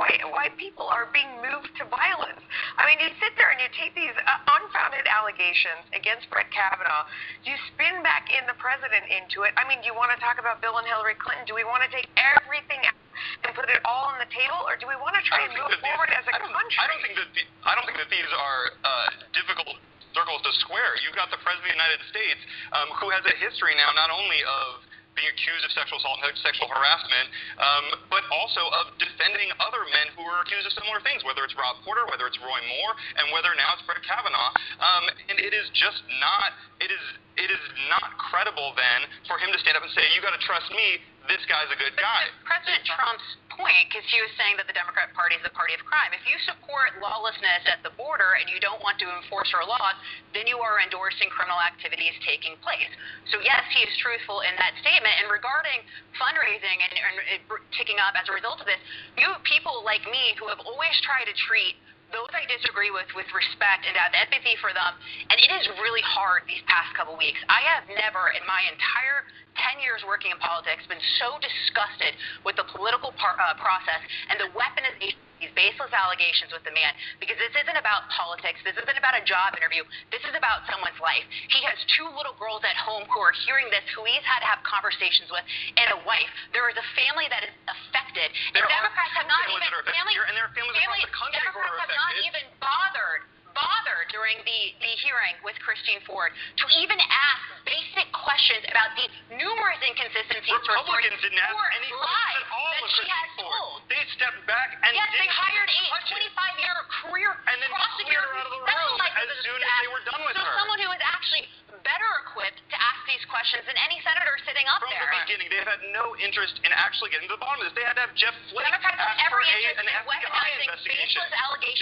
[0.00, 2.40] Why, why people are being moved to violence.
[2.80, 7.06] I mean, you sit there and you take these uh, unfounded allegations against Brett Kavanaugh.
[7.46, 9.52] You spin back in the president into it.
[9.54, 11.44] I mean, do you want to talk about Bill and Hillary Clinton?
[11.46, 12.98] Do we want to take everything out
[13.46, 15.70] and put it all on the table, or do we want to try and move
[15.70, 16.78] think that these- forward as a I country?
[16.82, 19.76] I don't think that the, I don't think that these are uh, difficult
[20.12, 20.96] circles to square.
[21.04, 22.40] You've got the president of the United States
[22.72, 26.32] um, who has a history now not only of being accused of sexual assault and
[26.40, 27.28] sexual harassment,
[27.60, 31.52] um, but also of defending other men who are accused of similar things, whether it's
[31.56, 34.52] Rob Porter, whether it's Roy Moore, and whether now it's Brett Kavanaugh.
[34.80, 37.04] Um, and it is just not it is
[37.36, 40.42] it is not credible then for him to stand up and say, "You got to
[40.44, 41.00] trust me.
[41.32, 43.24] This guy's a good guy." President Trump's
[43.56, 46.12] point, because he was saying that the Democrat Party is the party of crime.
[46.12, 49.96] If you support lawlessness at the border and you don't want to enforce our laws,
[50.32, 52.88] then you are endorsing criminal activities taking place.
[53.32, 55.12] So yes, he is truthful in that statement.
[55.24, 55.84] And regarding
[56.16, 57.40] fundraising and, and it
[57.76, 58.80] ticking up as a result of this,
[59.16, 61.76] you have people like me who have always tried to treat
[62.12, 64.92] those I disagree with with respect and have empathy for them.
[65.32, 67.40] And it is really hard these past couple weeks.
[67.48, 69.24] I have never in my entire
[69.56, 74.00] 10 years working in politics been so disgusted with the political par- uh, process
[74.32, 78.62] and the weaponization these baseless allegations with the man because this isn't about politics.
[78.62, 79.82] This isn't about a job interview.
[80.14, 81.26] This is about someone's life.
[81.50, 84.48] He has two little girls at home who are hearing this, who he's had to
[84.48, 85.42] have conversations with,
[85.74, 86.30] and a wife.
[86.54, 88.30] There is a family that is affected.
[88.54, 91.42] There and Democrats have not even affected family, and there are families across the country
[91.42, 96.32] who Democrats are have not even bothered bothered during the, the hearing with Christine Ford
[96.32, 102.52] to even ask basic questions about the numerous inconsistencies Republicans didn't ask any lies at
[102.52, 103.52] all that she Christine Ford.
[103.52, 103.76] told.
[103.92, 106.32] They stepped back and yes, they hired a touch it.
[106.32, 109.90] 25 year career And then prosecutor her out of the room as soon as they
[109.92, 110.54] were done with so her.
[110.60, 111.44] someone who is actually
[111.82, 115.06] better equipped to ask these questions than any senator sitting up From there.
[115.06, 117.74] From the beginning, they've had no interest in actually getting to the bottom of this.
[117.76, 120.66] They had to have Jeff Flake Democrats have ask for every a, an FBI weaponizing
[120.70, 121.22] investigation.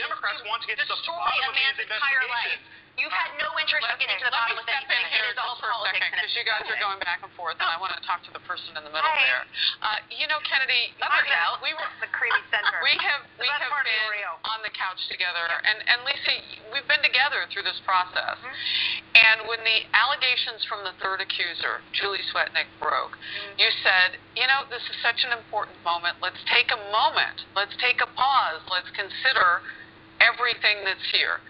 [0.00, 2.56] Democrats want to get to the bottom of these man's entire life.
[2.56, 2.80] investigations.
[3.00, 5.08] You've had no interest in getting to the Let bottom me of step in anything.
[5.16, 7.32] here It is all just for a second because you guys are going back and
[7.32, 9.24] forth, and I want to talk to the person in the middle Hi.
[9.24, 9.42] there.
[9.80, 11.64] Uh, you know, Kennedy, we- out.
[11.64, 12.76] we were the creamy center.
[12.86, 16.04] we have The we have part of the been on the couch together, and and
[16.04, 16.36] Lisa,
[16.76, 18.36] we've been together through this process.
[18.36, 19.16] Mm-hmm.
[19.16, 23.58] And when the allegations from the third accuser, Julie Swetnick, broke, Mm-hmm.
[23.62, 26.18] you said, you know, this is such an important moment.
[26.20, 27.46] Let's take a moment.
[27.56, 28.60] Let's take a pause.
[28.70, 29.62] Let's consider
[30.20, 31.40] everything that's here.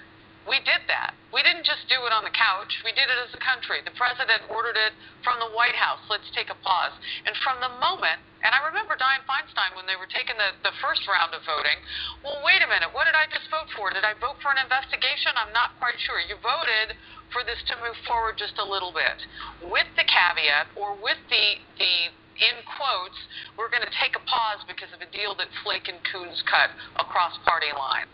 [0.48, 1.12] We did that.
[1.30, 2.72] We didn't just do it on the couch.
[2.82, 3.84] We did it as a country.
[3.84, 6.00] The president ordered it from the White House.
[6.08, 6.96] Let's take a pause.
[7.28, 10.72] And from the moment, and I remember Dianne Feinstein when they were taking the, the
[10.80, 11.76] first round of voting,
[12.24, 13.92] well, wait a minute, what did I just vote for?
[13.92, 15.36] Did I vote for an investigation?
[15.36, 16.18] I'm not quite sure.
[16.24, 16.96] You voted
[17.30, 19.20] for this to move forward just a little bit.
[19.68, 21.94] With the caveat, or with the, the
[22.40, 23.20] in quotes,
[23.60, 26.72] we're going to take a pause because of a deal that Flake and Coons cut
[26.96, 28.08] across party lines.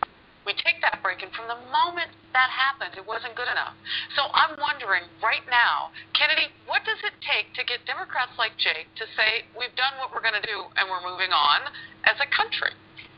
[0.47, 3.75] We take that break, and from the moment that happened, it wasn't good enough.
[4.15, 8.87] So I'm wondering right now, Kennedy, what does it take to get Democrats like Jake
[8.95, 11.67] to say, we've done what we're going to do and we're moving on
[12.07, 12.71] as a country?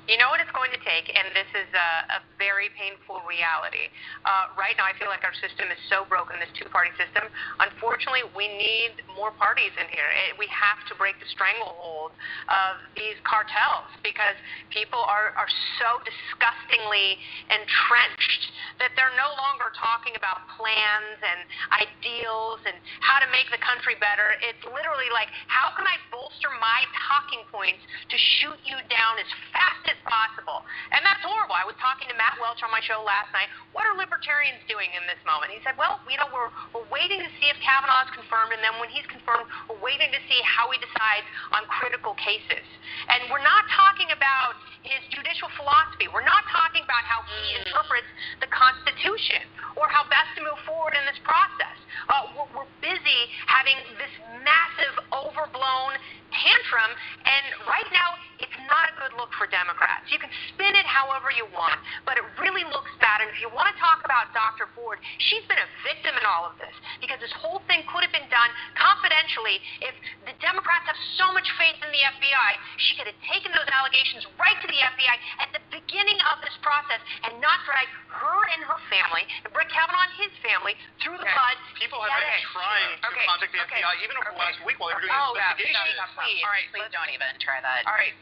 [0.09, 3.93] You know what it's going to take, and this is a, a very painful reality.
[4.25, 7.29] Uh, right now, I feel like our system is so broken, this two party system.
[7.61, 10.09] Unfortunately, we need more parties in here.
[10.25, 12.17] It, we have to break the stranglehold
[12.49, 14.33] of these cartels because
[14.73, 17.21] people are, are so disgustingly
[17.53, 18.49] entrenched
[18.81, 21.45] that they're no longer talking about plans and
[21.85, 24.41] ideals and how to make the country better.
[24.41, 29.29] It's literally like, how can I bolster my talking points to shoot you down as
[29.53, 30.63] fast as possible.
[30.91, 31.55] And that's horrible.
[31.55, 33.51] I was talking to Matt Welch on my show last night.
[33.71, 35.51] What are libertarians doing in this moment?
[35.53, 38.61] He said, well, you know, we're, we're waiting to see if Kavanaugh is confirmed, and
[38.63, 42.65] then when he's confirmed, we're waiting to see how he decides on critical cases.
[43.07, 46.07] And we're not talking about his judicial philosophy.
[46.07, 48.07] We're not talking about how he interprets
[48.39, 49.43] the Constitution
[49.75, 51.77] or how best to move forward in this process.
[52.07, 55.99] Uh, we're, we're busy having this massive, overblown
[56.31, 56.91] tantrum,
[57.27, 60.07] and right now it's not a good look for Democrats.
[60.13, 63.21] You can spin it however you want, but it really looks bad.
[63.21, 64.69] And if you want to talk about Dr.
[64.77, 64.97] Ford,
[65.29, 66.73] she's been a victim in all of this
[67.03, 69.59] because this whole thing could have been done confidentially.
[69.83, 69.93] If
[70.25, 74.25] the Democrats have so much faith in the FBI, she could have taken those allegations
[74.39, 78.61] right to the FBI at the beginning of this process and not drag her and
[78.65, 81.35] her family, and Brett Kavanaugh and his family, through the Okay.
[81.37, 81.55] mud.
[81.77, 84.77] People have been trying to Okay, contact the okay, FBI even over the last week
[84.81, 87.31] while they were doing Oh, the yeah, no, no, Please, All right, please don't even
[87.39, 87.85] try that.
[87.87, 88.13] All right.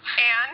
[0.00, 0.52] And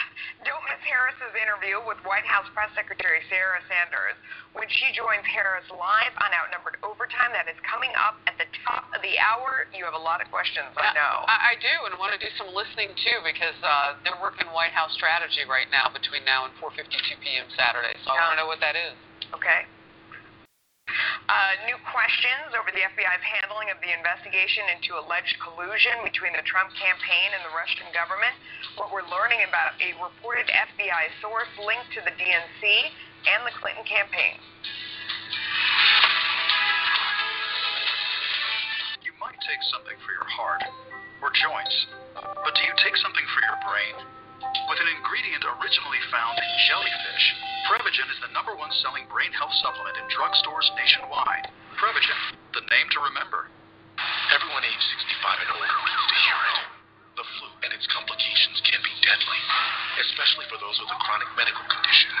[0.48, 4.18] don't miss Harris's interview with White House Press Secretary Sarah Sanders
[4.58, 7.30] when she joins Harris live on Outnumbered Overtime.
[7.34, 9.70] That is coming up at the top of the hour.
[9.70, 11.26] You have a lot of questions, I know.
[11.30, 14.74] I, I do, and want to do some listening too because uh, they're working White
[14.74, 16.90] House strategy right now between now and 4:52
[17.22, 17.46] p.m.
[17.54, 17.94] Saturday.
[18.02, 18.94] So I want to know what that is.
[19.34, 19.68] Okay.
[21.26, 26.44] Uh, new questions over the FBI's handling of the investigation into alleged collusion between the
[26.46, 28.32] Trump campaign and the Russian government.
[28.78, 32.62] What we're learning about a reported FBI source linked to the DNC
[33.28, 34.38] and the Clinton campaign.
[39.04, 40.64] You might take something for your heart
[41.20, 41.76] or joints,
[42.14, 44.17] but do you take something for your brain?
[44.38, 47.24] With an ingredient originally found in jellyfish,
[47.66, 51.50] Prevagen is the number one selling brain health supplement in drugstores nationwide.
[51.74, 52.20] Prevagen,
[52.54, 53.50] the name to remember.
[54.30, 56.58] Everyone age 65 and older needs to hear it.
[57.18, 59.40] The flu and its complications can be deadly,
[60.06, 62.14] especially for those with a chronic medical condition.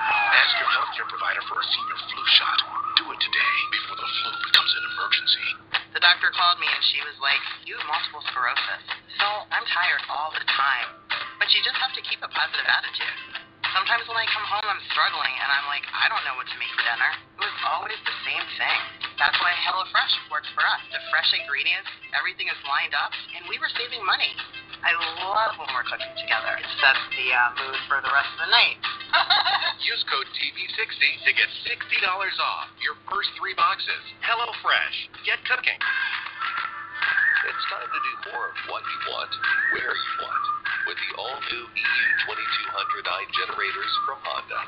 [0.00, 2.93] Ask your healthcare provider for a senior flu shot.
[3.04, 5.48] Do it today before the flu becomes an emergency.
[5.92, 8.80] The doctor called me and she was like, You have multiple sclerosis.
[9.20, 10.88] So I'm tired all the time.
[11.36, 13.44] But you just have to keep a positive attitude.
[13.76, 16.56] Sometimes when I come home, I'm struggling and I'm like, I don't know what to
[16.56, 17.12] make for dinner.
[17.36, 18.78] It was always the same thing.
[19.20, 20.80] That's why HelloFresh works for us.
[20.88, 24.32] The fresh ingredients, everything is lined up, and we were saving money.
[24.80, 24.96] I
[25.28, 26.56] love when we're cooking together.
[26.56, 28.80] It sets the uh, mood for the rest of the night.
[29.90, 31.76] Use code TV60 to get $60
[32.40, 34.00] off your first three boxes.
[34.24, 34.96] HelloFresh.
[35.28, 35.80] Get cooking.
[37.44, 39.32] It's time to do more of what you want,
[39.76, 40.44] where you want,
[40.88, 44.60] with the all-new EU 2200i generators from Honda.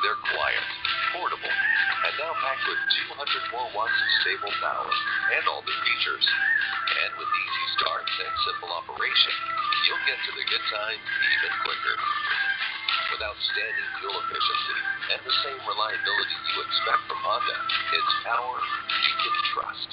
[0.00, 0.66] They're quiet,
[1.12, 2.80] portable, and now packed with
[3.12, 4.88] 200 more watts of stable power
[5.36, 6.24] and all new features.
[7.04, 9.34] And with easy starts and simple operation,
[9.84, 11.96] you'll get to the good times even quicker.
[13.14, 14.78] With outstanding fuel efficiency
[15.14, 17.56] and the same reliability you expect from Honda,
[17.94, 19.88] it's power you can trust.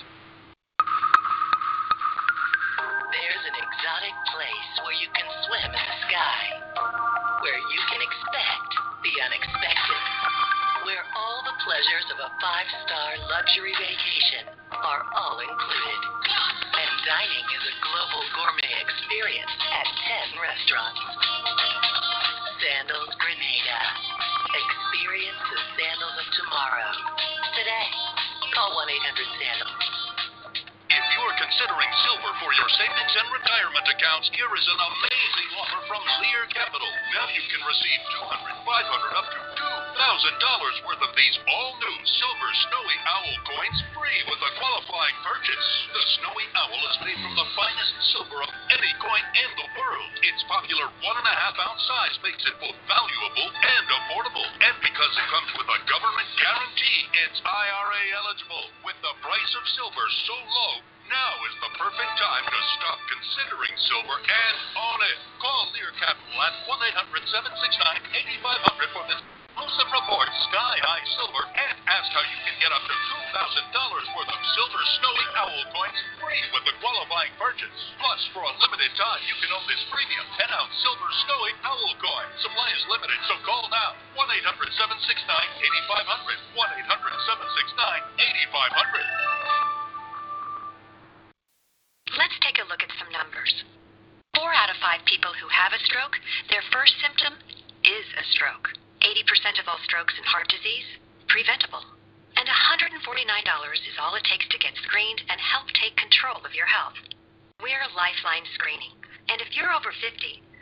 [3.14, 6.42] There's an exotic place where you can swim in the sky,
[7.46, 8.70] where you can expect
[9.06, 10.02] the unexpected,
[10.90, 14.50] where all the pleasures of a five star luxury vacation
[14.82, 16.02] are all included.
[16.74, 19.86] And dining is a global gourmet experience at
[20.34, 21.71] 10 restaurants.
[22.62, 23.80] Sandals Grenada.
[24.54, 26.94] Experience the sandals of tomorrow.
[27.58, 27.90] Today,
[28.54, 29.86] call 1 800 Sandals.
[30.94, 35.82] If you're considering silver for your savings and retirement accounts, here is an amazing offer
[35.90, 36.92] from Lear Capital.
[37.18, 38.00] Now you can receive
[38.30, 39.40] 200, 500, up to
[39.98, 45.68] $2,000 worth of these all-new silver Snowy Owl coins free with a qualifying purchase.
[45.98, 50.12] The Snowy Owl is made from the finest silver any coin in the world.
[50.24, 54.48] Its popular one and a half ounce size makes it both valuable and affordable.
[54.64, 58.66] And because it comes with a government guarantee, it's IRA eligible.
[58.88, 60.74] With the price of silver so low,
[61.12, 65.20] now is the perfect time to stop considering silver and own it.
[65.44, 71.44] Call Lear Capital at 1 800 769 8500 for this exclusive reports, Sky High Silver,
[71.44, 72.96] and ask how you can get up to
[73.36, 77.76] $2,000 worth of silver snowy owl coins free with a qualifying purchase.
[78.00, 81.92] Plus, for a limited time, you can own this premium 10 ounce silver snowy owl
[82.00, 82.28] coin.
[82.40, 84.72] Supply is limited, so call now 1 800
[85.20, 86.40] 769 8500.
[86.56, 88.24] 1 800 769
[92.16, 92.16] 8500.
[92.16, 93.52] Let's take a look at some numbers.
[94.32, 96.16] Four out of five people who have a stroke,
[96.48, 97.36] their first symptom
[97.84, 98.81] is a stroke.
[99.12, 100.88] 80% of all strokes and heart disease,
[101.28, 101.84] preventable.
[102.40, 106.72] And $149 is all it takes to get screened and help take control of your
[106.72, 106.96] health.
[107.60, 108.96] We're Lifeline Screening.
[109.28, 110.16] And if you're over 50,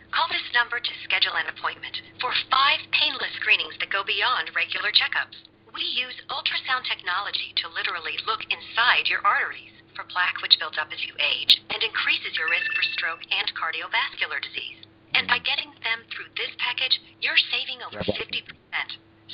[0.10, 4.90] call this number to schedule an appointment for five painless screenings that go beyond regular
[4.90, 5.38] checkups.
[5.70, 10.90] We use ultrasound technology to literally look inside your arteries for plaque which builds up
[10.90, 14.79] as you age and increases your risk for stroke and cardiovascular disease.
[15.14, 18.18] And by getting them through this package, you're saving over 50%.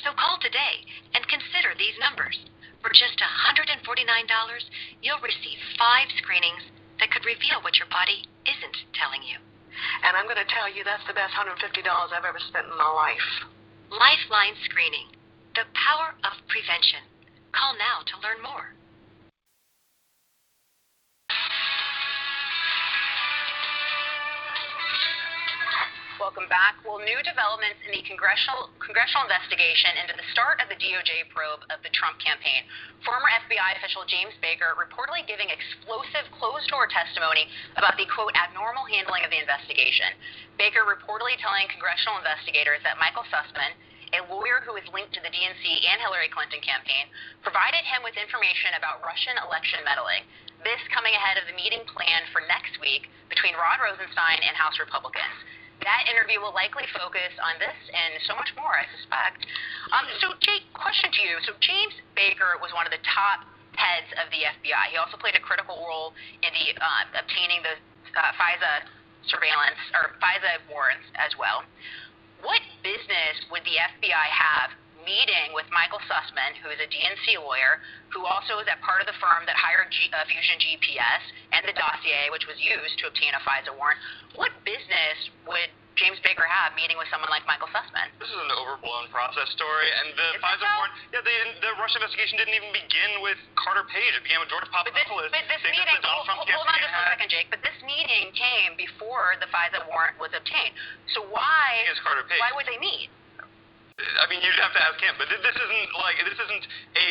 [0.04, 0.84] So call today
[1.16, 2.36] and consider these numbers.
[2.84, 3.82] For just $149,
[5.02, 6.62] you'll receive five screenings
[7.00, 9.42] that could reveal what your body isn't telling you.
[10.06, 12.92] And I'm going to tell you that's the best $150 I've ever spent in my
[12.94, 13.28] life.
[13.92, 15.12] Lifeline Screening.
[15.56, 17.04] The power of prevention.
[17.52, 18.76] Call now to learn more.
[26.16, 26.80] Welcome back.
[26.88, 31.68] Well, new developments in the congressional congressional investigation into the start of the DOJ probe
[31.68, 32.64] of the Trump campaign.
[33.04, 39.28] Former FBI official James Baker reportedly giving explosive closed-door testimony about the quote abnormal handling
[39.28, 40.16] of the investigation.
[40.56, 43.76] Baker reportedly telling congressional investigators that Michael Sussmann,
[44.16, 47.12] a lawyer who is linked to the DNC and Hillary Clinton campaign,
[47.44, 50.24] provided him with information about Russian election meddling.
[50.64, 54.80] This coming ahead of the meeting planned for next week between Rod Rosenstein and House
[54.80, 55.36] Republicans.
[55.84, 59.44] That interview will likely focus on this and so much more, I suspect.
[59.92, 61.36] Um, so, Jake, question to you.
[61.44, 63.46] So, James Baker was one of the top
[63.76, 64.92] heads of the FBI.
[64.92, 67.76] He also played a critical role in the uh, obtaining the
[68.16, 68.88] uh, FISA
[69.28, 71.68] surveillance or FISA warrants as well.
[72.42, 74.72] What business would the FBI have
[75.06, 77.80] meeting with Michael Sussmann, who is a DNC lawyer,
[78.12, 81.62] who also is at part of the firm that hired G, uh, Fusion GPS and
[81.64, 84.02] the dossier, which was used to obtain a FISA warrant.
[84.36, 88.12] What business would James Baker have meeting with someone like Michael Sussmann?
[88.20, 92.04] This is an overblown process story, and the Is FISA warrant, yeah, the, the Russian
[92.04, 94.12] investigation didn't even begin with Carter Page.
[94.12, 95.32] It began with George Papadopoulos.
[95.32, 97.48] But this saying that meeting, Trump hold, hold on just one second, Jake.
[97.48, 100.76] But this meeting came before the FISA warrant was obtained.
[101.16, 101.88] So why?
[101.88, 102.44] Is Carter Page.
[102.44, 103.08] Why would they meet?
[103.96, 106.66] I mean, you'd have to ask him, but this isn't like this isn't
[107.00, 107.10] a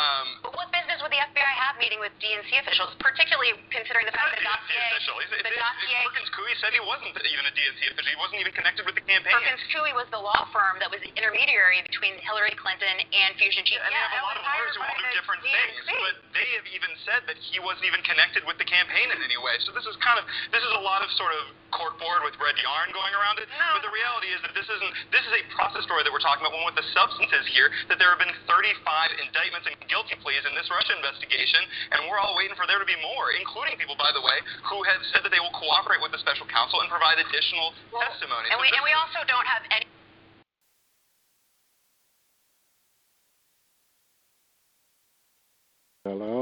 [0.00, 0.26] um,
[0.56, 4.40] what business would the FBI have meeting with DNC officials, particularly considering the fact that
[4.40, 5.20] dossier, official.
[5.20, 8.08] He's, the it- dossier, Perkins Coie said he wasn't even a DNC official.
[8.08, 9.28] He wasn't even connected with the campaign.
[9.36, 13.68] Perkins Coie was the law firm that was the intermediary between Hillary Clinton and Fusion
[13.68, 13.84] GPS.
[13.84, 16.64] and they have a lot of lawyers who will do different things, but they have
[16.72, 19.60] even said that he wasn't even connected with the campaign in any way.
[19.68, 22.54] So this is kind of this is a lot of sort of corkboard with red
[22.60, 23.48] yarn going around it.
[23.48, 26.44] But the reality is that this isn't this is a process story that we're talking
[26.44, 26.54] about.
[26.54, 28.54] When what the substance is here, that there have been 35
[29.24, 31.64] indictments and guilty pleas in this Russia investigation,
[31.96, 34.84] and we're all waiting for there to be more, including people, by the way, who
[34.84, 38.52] have said that they will cooperate with the special counsel and provide additional testimony.
[38.52, 39.88] And So we and we also don't have any.
[46.04, 46.41] Hello.